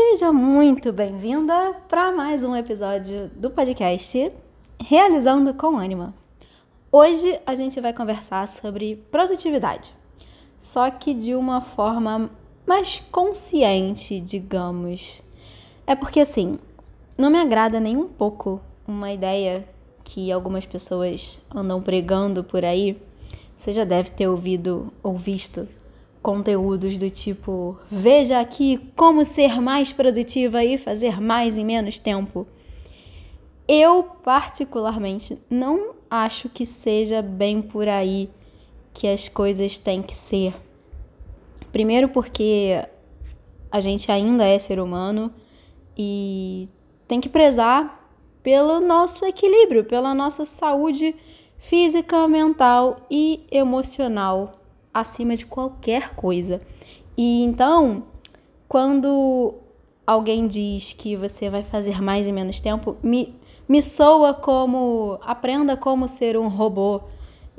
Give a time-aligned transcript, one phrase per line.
[0.00, 4.30] Seja muito bem-vinda para mais um episódio do podcast
[4.80, 6.14] Realizando com Ânima.
[6.92, 9.92] Hoje a gente vai conversar sobre produtividade,
[10.56, 12.30] só que de uma forma
[12.64, 15.20] mais consciente, digamos.
[15.84, 16.60] É porque assim,
[17.18, 19.68] não me agrada nem um pouco uma ideia
[20.04, 22.96] que algumas pessoas andam pregando por aí.
[23.56, 25.66] Você já deve ter ouvido ou visto
[26.28, 32.46] conteúdos do tipo: veja aqui como ser mais produtiva e fazer mais em menos tempo.
[33.66, 38.28] Eu, particularmente, não acho que seja bem por aí
[38.92, 40.54] que as coisas têm que ser.
[41.72, 42.84] Primeiro, porque
[43.70, 45.32] a gente ainda é ser humano
[45.96, 46.68] e
[47.06, 48.06] tem que prezar
[48.42, 51.14] pelo nosso equilíbrio, pela nossa saúde
[51.56, 54.57] física, mental e emocional
[55.00, 56.60] acima de qualquer coisa.
[57.16, 58.04] E então,
[58.68, 59.54] quando
[60.06, 63.34] alguém diz que você vai fazer mais em menos tempo, me,
[63.68, 67.02] me soa como aprenda como ser um robô.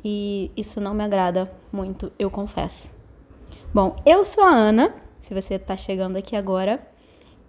[0.04, 2.92] E isso não me agrada muito, eu confesso.
[3.74, 6.80] Bom, eu sou a Ana, se você está chegando aqui agora.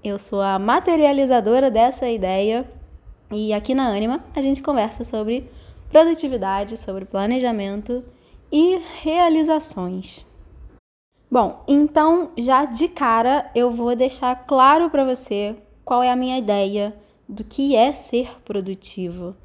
[0.02, 2.68] Eu sou a materializadora dessa ideia.
[3.30, 5.48] E aqui na Anima a gente conversa sobre
[5.90, 8.02] produtividade, sobre planejamento
[8.52, 10.24] e realizações.
[11.30, 16.38] Bom, então já de cara eu vou deixar claro para você qual é a minha
[16.38, 16.96] ideia
[17.28, 19.36] do que é ser produtivo.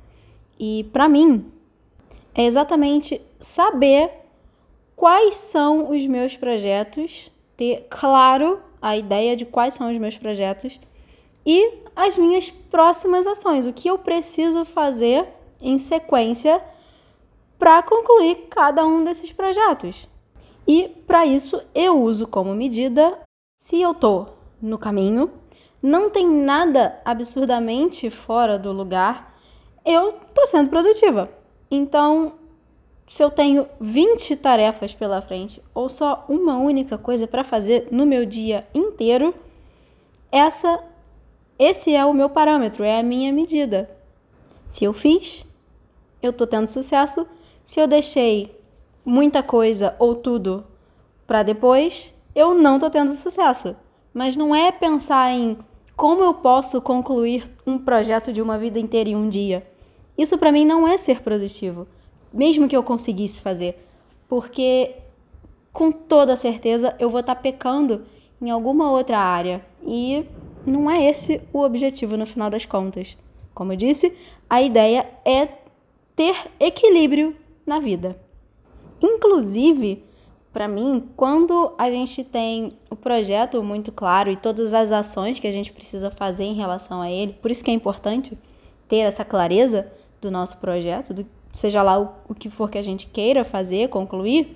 [0.59, 1.51] E para mim
[2.33, 4.09] é exatamente saber
[4.95, 10.79] quais são os meus projetos, ter claro a ideia de quais são os meus projetos
[11.45, 15.27] e as minhas próximas ações, o que eu preciso fazer
[15.61, 16.61] em sequência
[17.57, 20.07] para concluir cada um desses projetos.
[20.67, 23.19] E para isso eu uso como medida
[23.57, 24.27] se eu tô
[24.61, 25.31] no caminho,
[25.81, 29.35] não tem nada absurdamente fora do lugar,
[29.85, 31.29] eu tô sendo produtiva.
[31.69, 32.33] Então,
[33.07, 38.05] se eu tenho 20 tarefas pela frente ou só uma única coisa para fazer no
[38.05, 39.33] meu dia inteiro,
[40.31, 40.83] essa
[41.57, 43.89] esse é o meu parâmetro, é a minha medida.
[44.67, 45.45] Se eu fiz,
[46.21, 47.25] eu tô tendo sucesso
[47.65, 48.55] se eu deixei
[49.03, 50.63] muita coisa ou tudo
[51.25, 53.75] para depois, eu não tô tendo sucesso.
[54.13, 55.57] Mas não é pensar em
[55.95, 59.65] como eu posso concluir um projeto de uma vida inteira em um dia.
[60.15, 61.87] Isso para mim não é ser produtivo,
[62.31, 63.83] mesmo que eu conseguisse fazer,
[64.29, 64.95] porque
[65.73, 68.05] com toda certeza eu vou estar tá pecando
[68.39, 70.23] em alguma outra área e
[70.65, 73.17] não é esse o objetivo no final das contas.
[73.55, 74.15] Como eu disse,
[74.47, 75.47] a ideia é
[76.15, 78.17] ter equilíbrio na vida.
[79.01, 80.03] Inclusive,
[80.53, 85.47] para mim, quando a gente tem o projeto muito claro e todas as ações que
[85.47, 88.37] a gente precisa fazer em relação a ele, por isso que é importante
[88.87, 92.83] ter essa clareza do nosso projeto, do, seja lá o, o que for que a
[92.83, 94.55] gente queira fazer, concluir.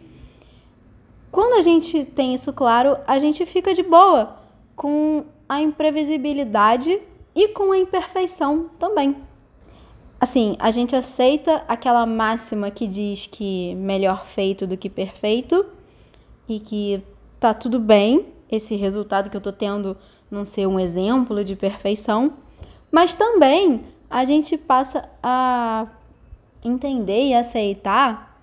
[1.31, 4.37] Quando a gente tem isso claro, a gente fica de boa
[4.75, 7.01] com a imprevisibilidade
[7.35, 9.28] e com a imperfeição também
[10.19, 15.65] assim, a gente aceita aquela máxima que diz que melhor feito do que perfeito
[16.47, 17.01] e que
[17.39, 19.95] tá tudo bem esse resultado que eu tô tendo
[20.29, 22.33] não ser um exemplo de perfeição,
[22.91, 25.87] mas também a gente passa a
[26.63, 28.41] entender e aceitar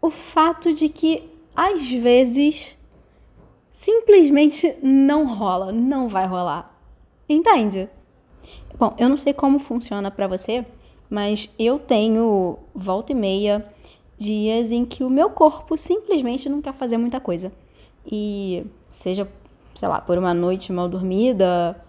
[0.00, 2.76] o fato de que às vezes
[3.70, 6.74] simplesmente não rola, não vai rolar.
[7.28, 7.88] Entende?
[8.82, 10.66] Bom, eu não sei como funciona para você,
[11.08, 13.64] mas eu tenho volta e meia
[14.18, 17.52] dias em que o meu corpo simplesmente não quer fazer muita coisa.
[18.04, 19.28] E seja,
[19.76, 21.80] sei lá, por uma noite mal dormida,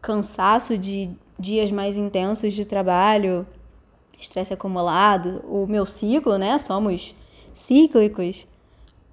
[0.00, 3.44] cansaço de dias mais intensos de trabalho,
[4.16, 6.56] estresse acumulado, o meu ciclo, né?
[6.60, 7.16] Somos
[7.52, 8.46] cíclicos.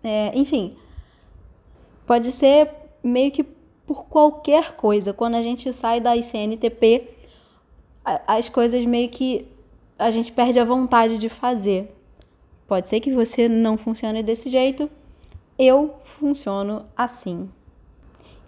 [0.03, 0.75] É, enfim,
[2.06, 2.69] pode ser
[3.03, 3.44] meio que
[3.90, 5.12] por qualquer coisa.
[5.12, 7.10] Quando a gente sai da ICNTP,
[8.06, 9.48] as coisas meio que
[9.98, 11.92] a gente perde a vontade de fazer.
[12.68, 14.88] Pode ser que você não funcione desse jeito,
[15.58, 17.50] eu funciono assim.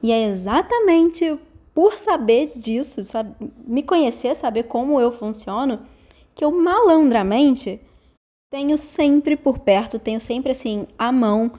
[0.04, 1.36] E é exatamente
[1.74, 3.33] por saber disso, sabe,
[3.65, 5.80] me conhecer, saber como eu funciono,
[6.36, 7.81] que eu malandramente
[8.51, 11.51] tenho sempre por perto, tenho sempre assim à mão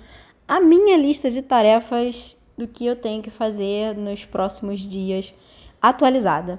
[0.46, 5.34] a minha lista de tarefas do que eu tenho que fazer nos próximos dias
[5.80, 6.58] atualizada.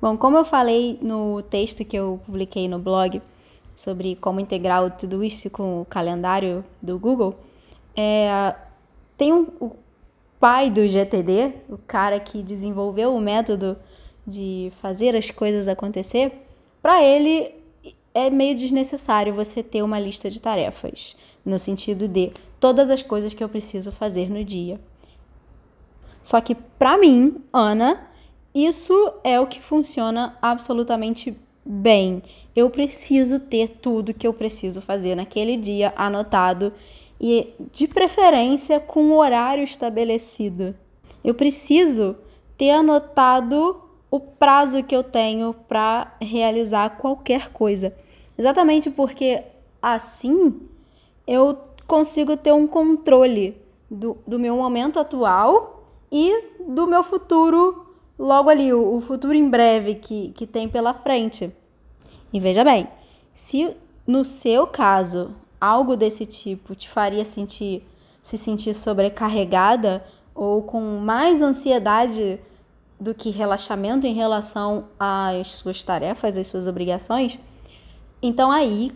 [0.00, 3.22] Bom, como eu falei no texto que eu publiquei no blog
[3.76, 7.36] sobre como integrar o Todoist com o calendário do Google,
[7.96, 8.54] é,
[9.16, 9.46] tem um,
[10.42, 13.76] pai do GTD, o cara que desenvolveu o método
[14.26, 16.32] de fazer as coisas acontecer,
[16.82, 17.54] para ele
[18.12, 23.32] é meio desnecessário você ter uma lista de tarefas, no sentido de todas as coisas
[23.32, 24.80] que eu preciso fazer no dia.
[26.22, 28.08] Só que para mim, Ana,
[28.54, 32.22] isso é o que funciona absolutamente bem.
[32.54, 36.72] Eu preciso ter tudo que eu preciso fazer naquele dia anotado
[37.20, 40.74] e de preferência com o horário estabelecido.
[41.24, 42.16] Eu preciso
[42.58, 43.80] ter anotado
[44.10, 47.94] o prazo que eu tenho para realizar qualquer coisa.
[48.36, 49.42] Exatamente porque
[49.80, 50.60] assim
[51.26, 53.56] eu consigo ter um controle
[53.90, 55.71] do, do meu momento atual
[56.12, 57.86] e do meu futuro
[58.18, 61.50] logo ali, o, futuro em breve que, que tem pela frente.
[62.30, 62.86] E veja bem,
[63.34, 63.74] se
[64.06, 67.86] no seu caso algo desse tipo te faria sentir
[68.22, 72.38] se sentir sobrecarregada ou com mais ansiedade
[73.00, 77.36] do que relaxamento em relação às suas tarefas, às suas obrigações,
[78.22, 78.92] então aí,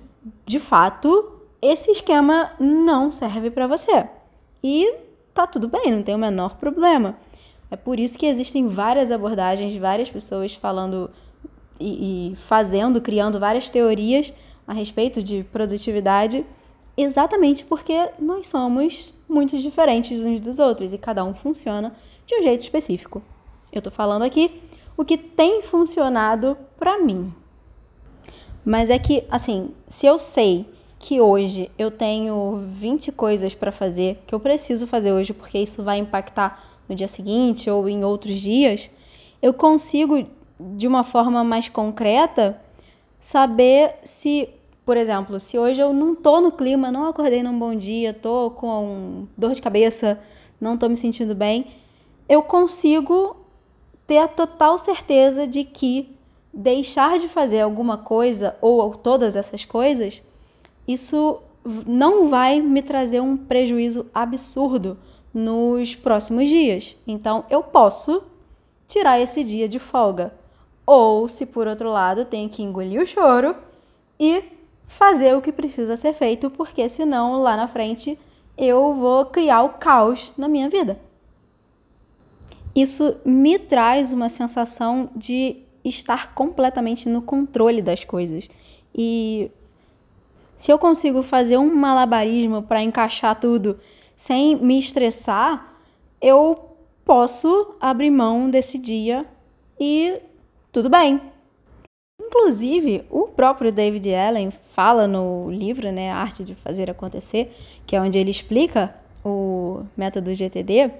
[0.47, 4.09] de fato, esse esquema não serve para você.
[4.63, 5.06] E
[5.37, 7.17] tá tudo bem, não tem o menor problema.
[7.71, 11.11] É por isso que existem várias abordagens, várias pessoas falando
[11.79, 14.33] e, e fazendo, criando várias teorias
[14.67, 16.45] a respeito de produtividade,
[16.97, 21.95] exatamente porque nós somos muito diferentes uns dos outros e cada um funciona
[22.27, 23.23] de um jeito específico.
[23.71, 24.63] Eu tô falando aqui
[24.97, 27.33] o que tem funcionado para mim.
[28.65, 30.67] Mas é que, assim, se eu sei
[31.07, 35.85] que hoje eu tenho 20 coisas para fazer, que eu preciso fazer hoje porque isso
[35.85, 38.91] vai impactar no dia seguinte ou em outros dias,
[39.41, 40.27] eu consigo,
[40.59, 42.61] de uma forma mais concreta,
[43.21, 44.49] saber se,
[44.85, 48.51] por exemplo, se hoje eu não tô no clima, não acordei num bom dia, tô
[48.51, 50.19] com dor de cabeça,
[50.61, 51.69] não tô me sentindo bem,
[52.29, 53.37] eu consigo
[54.09, 56.17] ter a total certeza de que
[56.53, 60.21] deixar de fazer alguma coisa ou todas essas coisas,
[60.87, 61.41] isso
[61.87, 64.97] não vai me trazer um prejuízo absurdo
[65.35, 66.97] nos próximos dias.
[67.07, 68.23] Então, eu posso
[68.89, 70.33] tirar esse dia de folga.
[70.87, 73.57] Ou, se por outro lado, tenho que engolir o choro
[74.19, 74.45] e
[74.87, 78.19] fazer o que precisa ser feito, porque senão lá na frente
[78.57, 80.99] eu vou criar o caos na minha vida.
[82.75, 88.49] Isso me traz uma sensação de estar completamente no controle das coisas.
[88.95, 89.51] E
[90.57, 93.79] se eu consigo fazer um malabarismo para encaixar tudo
[94.17, 95.75] sem me estressar,
[96.21, 99.27] eu posso abrir mão desse dia
[99.79, 100.19] e
[100.73, 101.21] tudo bem.
[102.21, 107.55] Inclusive, o próprio David Allen fala no livro, né, Arte de Fazer Acontecer,
[107.87, 108.95] que é onde ele explica
[109.25, 110.91] o método GTD,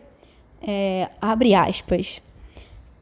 [0.63, 2.21] é, abre aspas.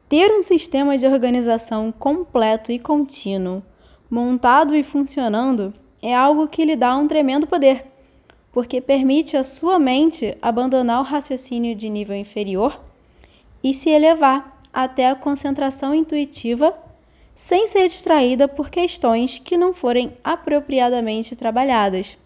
[0.07, 3.63] Ter um sistema de organização completo e contínuo,
[4.09, 5.73] montado e funcionando,
[6.05, 7.95] é algo que lhe dá um tremendo poder
[8.55, 12.79] porque permite à sua mente abandonar o raciocínio de nível inferior
[13.61, 16.73] e se elevar até a concentração intuitiva
[17.35, 22.17] sem ser distraída por questões que não forem apropriadamente trabalhadas.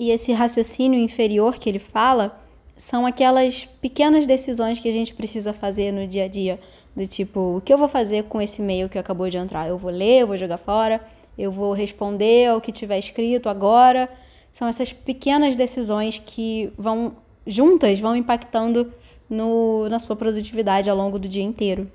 [0.00, 2.42] E esse raciocínio inferior que ele fala
[2.74, 6.58] são aquelas pequenas decisões que a gente precisa fazer no dia a dia,
[6.96, 9.68] do tipo, o que eu vou fazer com esse e-mail que acabou de entrar?
[9.68, 10.98] Eu vou ler, eu vou jogar fora,
[11.36, 14.08] eu vou responder ao que tiver escrito agora,
[14.52, 18.92] são essas pequenas decisões que vão juntas vão impactando
[19.28, 21.90] no, na sua produtividade ao longo do dia inteiro.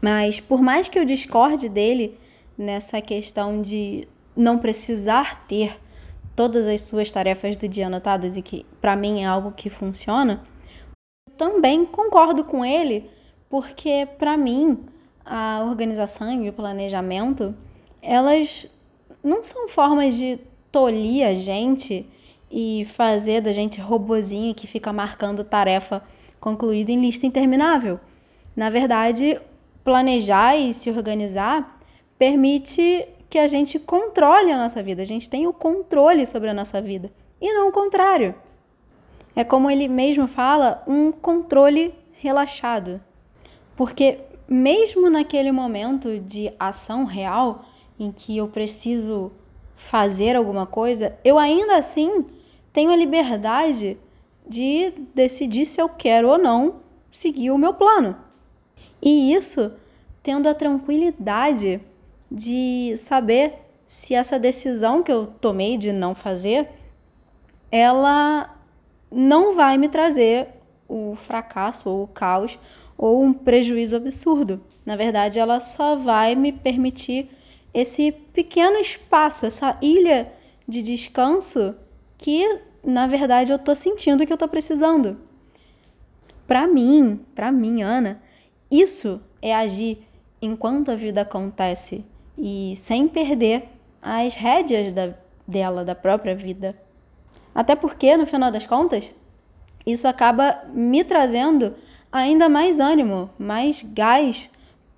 [0.00, 2.16] Mas por mais que eu discorde dele
[2.56, 4.06] nessa questão de
[4.36, 5.78] não precisar ter
[6.36, 10.44] todas as suas tarefas do dia anotadas e que para mim é algo que funciona,
[11.36, 13.10] também concordo com ele,
[13.48, 14.78] porque para mim
[15.24, 17.54] a organização e o planejamento,
[18.02, 18.66] elas
[19.22, 20.38] não são formas de
[20.70, 22.06] tolir a gente
[22.50, 26.02] e fazer da gente robozinho que fica marcando tarefa
[26.40, 28.00] concluída em lista interminável.
[28.56, 29.40] Na verdade,
[29.84, 31.80] planejar e se organizar
[32.18, 36.54] permite que a gente controle a nossa vida, a gente tem o controle sobre a
[36.54, 38.34] nossa vida e não o contrário.
[39.36, 43.00] É como ele mesmo fala, um controle relaxado.
[43.76, 47.64] Porque mesmo naquele momento de ação real
[47.98, 49.32] em que eu preciso
[49.76, 52.26] fazer alguma coisa, eu ainda assim
[52.72, 53.98] tenho a liberdade
[54.46, 56.76] de decidir se eu quero ou não
[57.12, 58.16] seguir o meu plano.
[59.00, 59.72] E isso
[60.22, 61.80] tendo a tranquilidade
[62.30, 63.54] de saber
[63.86, 66.68] se essa decisão que eu tomei de não fazer,
[67.70, 68.54] ela
[69.10, 70.48] não vai me trazer
[70.86, 72.58] o fracasso ou o caos
[72.96, 74.60] ou um prejuízo absurdo.
[74.84, 77.30] Na verdade, ela só vai me permitir
[77.78, 80.32] esse pequeno espaço, essa ilha
[80.66, 81.76] de descanso
[82.16, 85.16] que, na verdade, eu tô sentindo que eu tô precisando.
[86.44, 88.20] Para mim, para mim, Ana,
[88.68, 90.04] isso é agir
[90.42, 92.04] enquanto a vida acontece
[92.36, 93.68] e sem perder
[94.02, 95.14] as rédeas da,
[95.46, 96.76] dela, da própria vida.
[97.54, 99.14] Até porque, no final das contas,
[99.86, 101.76] isso acaba me trazendo
[102.10, 104.50] ainda mais ânimo, mais gás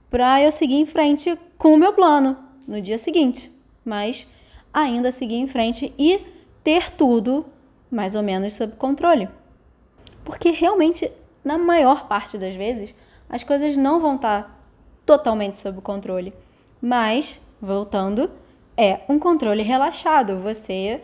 [0.08, 3.52] para eu seguir em frente com o meu plano no dia seguinte,
[3.84, 4.26] mas
[4.72, 6.20] ainda seguir em frente e
[6.62, 7.46] ter tudo
[7.90, 9.28] mais ou menos sob controle.
[10.24, 11.10] Porque realmente,
[11.44, 12.94] na maior parte das vezes,
[13.28, 14.64] as coisas não vão estar
[15.04, 16.32] totalmente sob controle.
[16.80, 18.30] Mas, voltando,
[18.76, 20.36] é um controle relaxado.
[20.36, 21.02] Você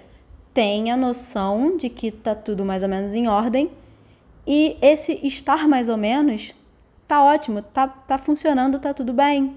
[0.55, 3.71] tem a noção de que tá tudo mais ou menos em ordem
[4.47, 6.55] e esse estar mais ou menos
[7.07, 9.55] tá ótimo, tá, tá funcionando, tá tudo bem.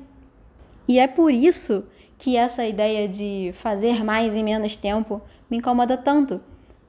[0.89, 1.83] E é por isso
[2.17, 6.41] que essa ideia de fazer mais em menos tempo me incomoda tanto,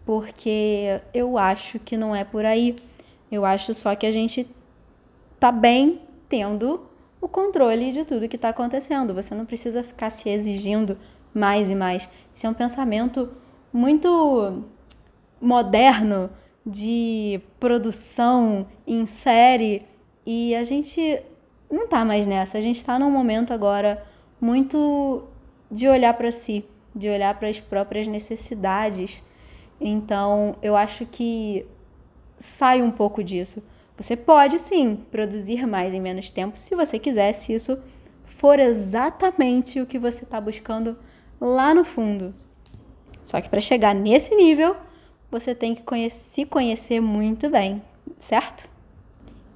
[0.07, 2.75] porque eu acho que não é por aí.
[3.31, 4.47] Eu acho só que a gente
[5.39, 6.81] tá bem tendo
[7.21, 9.13] o controle de tudo que está acontecendo.
[9.13, 10.97] Você não precisa ficar se exigindo
[11.35, 12.09] mais e mais.
[12.35, 13.29] Isso é um pensamento
[13.71, 14.65] muito
[15.39, 16.31] moderno
[16.65, 19.83] de produção em série
[20.25, 21.23] e a gente
[21.71, 22.59] não tá mais nessa.
[22.59, 24.05] A gente está num momento agora
[24.41, 25.25] muito
[25.71, 29.23] de olhar para si, de olhar para as próprias necessidades.
[29.81, 31.65] Então, eu acho que
[32.39, 33.63] sai um pouco disso.
[33.97, 37.79] Você pode sim produzir mais em menos tempo se você quiser, se isso
[38.25, 40.97] for exatamente o que você está buscando
[41.41, 42.35] lá no fundo.
[43.25, 44.75] Só que para chegar nesse nível,
[45.31, 47.83] você tem que conhecer, se conhecer muito bem,
[48.19, 48.69] certo?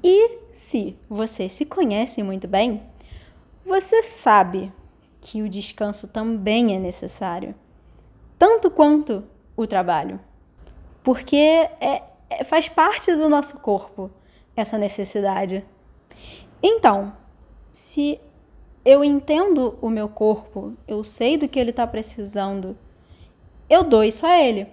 [0.03, 2.83] E se você se conhece muito bem,
[3.67, 4.73] você sabe
[5.21, 7.55] que o descanso também é necessário,
[8.39, 9.25] tanto quanto
[9.57, 10.21] o trabalho,
[11.03, 14.11] porque é, é, faz parte do nosso corpo
[14.57, 15.65] essa necessidade.
[16.63, 17.13] Então,
[17.73, 18.21] se
[18.85, 22.77] eu entendo o meu corpo, eu sei do que ele está precisando,
[23.69, 24.69] eu dou isso a ele.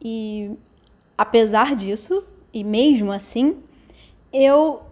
[0.00, 0.52] E
[1.18, 3.62] apesar disso, e mesmo assim,
[4.32, 4.82] eu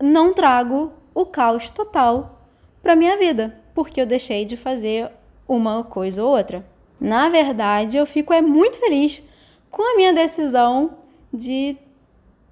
[0.00, 2.40] não trago o caos total
[2.82, 5.10] para minha vida, porque eu deixei de fazer
[5.46, 6.64] uma coisa ou outra.
[6.98, 9.22] Na verdade, eu fico é muito feliz
[9.70, 10.98] com a minha decisão
[11.32, 11.76] de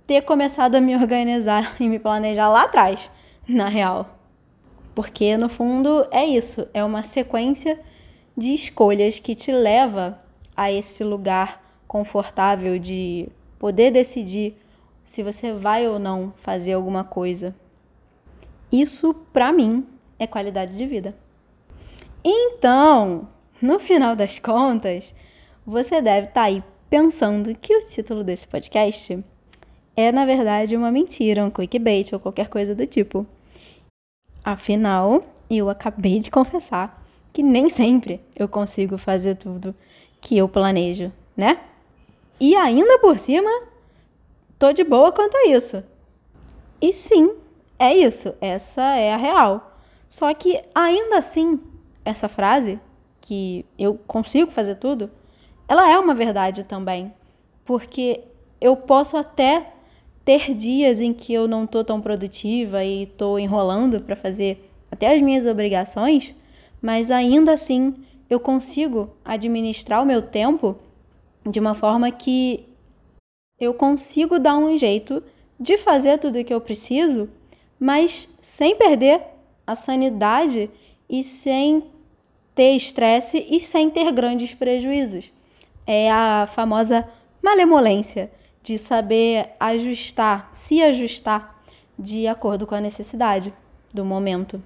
[0.06, 3.10] ter começado a me organizar e me planejar lá atrás,
[3.46, 4.08] na real.
[4.94, 7.80] Porque no fundo é isso, é uma sequência
[8.36, 10.20] de escolhas que te leva
[10.56, 13.28] a esse lugar confortável de
[13.58, 14.56] poder decidir
[15.08, 17.54] se você vai ou não fazer alguma coisa.
[18.70, 19.86] Isso, para mim,
[20.18, 21.16] é qualidade de vida.
[22.22, 23.26] Então,
[23.60, 25.14] no final das contas,
[25.64, 29.18] você deve estar tá aí pensando que o título desse podcast
[29.96, 33.26] é, na verdade, uma mentira, um clickbait ou qualquer coisa do tipo.
[34.44, 39.74] Afinal, eu acabei de confessar que nem sempre eu consigo fazer tudo
[40.20, 41.58] que eu planejo, né?
[42.38, 43.50] E ainda por cima,
[44.58, 45.82] tô de boa quanto a isso.
[46.80, 47.34] E sim,
[47.78, 49.78] é isso, essa é a real.
[50.08, 51.60] Só que ainda assim,
[52.04, 52.80] essa frase,
[53.20, 55.10] que eu consigo fazer tudo,
[55.68, 57.12] ela é uma verdade também.
[57.64, 58.24] Porque
[58.60, 59.72] eu posso até
[60.24, 65.14] ter dias em que eu não tô tão produtiva e tô enrolando para fazer até
[65.14, 66.34] as minhas obrigações,
[66.80, 67.94] mas ainda assim
[68.28, 70.76] eu consigo administrar o meu tempo
[71.46, 72.67] de uma forma que
[73.60, 75.22] eu consigo dar um jeito
[75.58, 77.28] de fazer tudo o que eu preciso,
[77.78, 79.20] mas sem perder
[79.66, 80.70] a sanidade
[81.08, 81.84] e sem
[82.54, 85.30] ter estresse e sem ter grandes prejuízos.
[85.86, 87.08] É a famosa
[87.42, 88.30] malemolência
[88.62, 91.62] de saber ajustar, se ajustar
[91.98, 93.52] de acordo com a necessidade
[93.92, 94.62] do momento.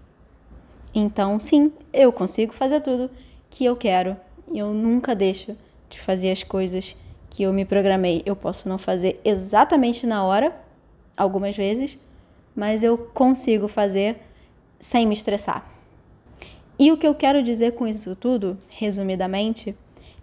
[0.95, 3.11] Então, sim, eu consigo fazer tudo
[3.49, 4.17] que eu quero.
[4.53, 5.57] Eu nunca deixo
[5.89, 6.97] de fazer as coisas
[7.33, 8.23] que eu me programei.
[8.27, 10.55] Eu posso não fazer exatamente na hora,
[11.17, 11.99] algumas vezes,
[12.55, 14.19] mas eu consigo fazer
[14.79, 15.65] sem me estressar.
[16.79, 19.75] E o que eu quero dizer com isso tudo, resumidamente,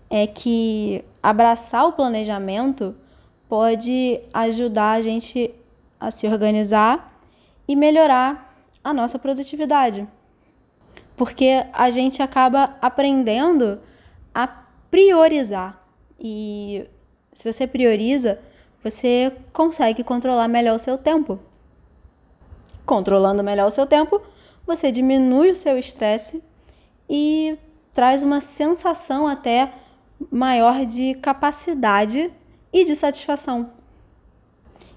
[0.08, 2.96] é que abraçar o planejamento
[3.48, 5.51] pode ajudar a gente
[6.00, 7.20] a se organizar
[7.68, 10.08] e melhorar a nossa produtividade.
[11.18, 13.80] Porque a gente acaba aprendendo
[14.32, 14.48] a
[14.92, 15.84] priorizar.
[16.20, 16.86] E
[17.39, 18.38] se você prioriza,
[18.84, 21.39] você consegue controlar melhor o seu tempo.
[22.86, 24.22] Controlando melhor o seu tempo,
[24.67, 26.43] você diminui o seu estresse
[27.10, 27.58] e
[27.93, 29.72] traz uma sensação até
[30.29, 32.29] maior de capacidade
[32.74, 33.72] e de satisfação.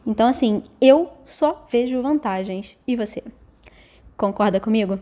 [0.04, 2.76] Então, assim, eu só vejo vantagens.
[2.88, 3.22] E você?
[4.16, 4.98] Concorda comigo?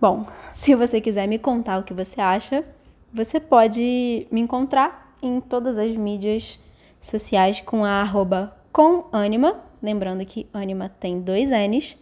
[0.00, 2.64] Bom, se você quiser me contar o que você acha,
[3.12, 6.58] você pode me encontrar em todas as mídias
[7.00, 11.96] sociais com a arroba comanima, lembrando que anima tem dois N's,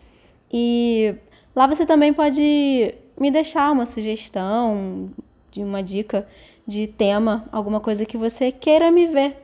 [0.53, 1.15] e
[1.55, 5.11] lá você também pode me deixar uma sugestão
[5.51, 6.27] de uma dica
[6.67, 9.37] de tema, alguma coisa que você queira me ver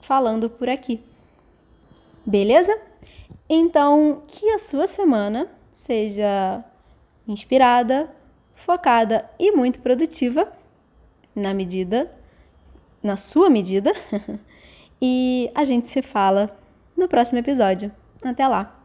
[0.00, 1.00] falando por aqui.
[2.24, 2.76] Beleza?
[3.48, 6.64] Então, que a sua semana seja
[7.26, 8.10] inspirada,
[8.54, 10.52] focada e muito produtiva
[11.34, 12.10] na medida,
[13.06, 13.92] na sua medida.
[15.00, 16.54] e a gente se fala
[16.96, 17.90] no próximo episódio.
[18.22, 18.75] Até lá!